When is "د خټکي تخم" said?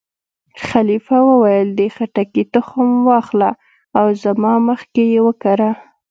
1.79-2.87